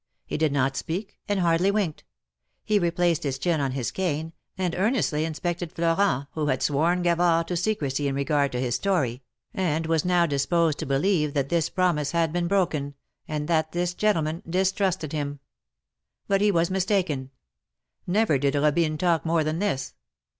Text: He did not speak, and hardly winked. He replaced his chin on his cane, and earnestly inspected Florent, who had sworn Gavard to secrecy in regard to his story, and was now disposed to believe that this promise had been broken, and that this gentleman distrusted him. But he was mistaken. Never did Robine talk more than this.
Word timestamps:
He 0.25 0.35
did 0.35 0.51
not 0.51 0.75
speak, 0.75 1.19
and 1.29 1.41
hardly 1.41 1.69
winked. 1.69 2.05
He 2.65 2.79
replaced 2.79 3.21
his 3.21 3.37
chin 3.37 3.61
on 3.61 3.73
his 3.73 3.91
cane, 3.91 4.33
and 4.57 4.73
earnestly 4.73 5.25
inspected 5.25 5.71
Florent, 5.71 6.25
who 6.31 6.47
had 6.47 6.63
sworn 6.63 7.03
Gavard 7.03 7.45
to 7.49 7.55
secrecy 7.55 8.07
in 8.07 8.15
regard 8.15 8.51
to 8.53 8.59
his 8.59 8.73
story, 8.73 9.21
and 9.53 9.85
was 9.85 10.03
now 10.03 10.25
disposed 10.25 10.79
to 10.79 10.87
believe 10.87 11.35
that 11.35 11.49
this 11.49 11.69
promise 11.69 12.13
had 12.13 12.33
been 12.33 12.47
broken, 12.47 12.95
and 13.27 13.47
that 13.47 13.73
this 13.73 13.93
gentleman 13.93 14.41
distrusted 14.49 15.11
him. 15.13 15.39
But 16.27 16.41
he 16.41 16.49
was 16.49 16.71
mistaken. 16.71 17.29
Never 18.07 18.39
did 18.39 18.55
Robine 18.55 18.97
talk 18.97 19.23
more 19.23 19.43
than 19.43 19.59
this. 19.59 19.93